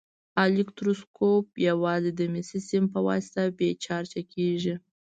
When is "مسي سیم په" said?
2.33-2.99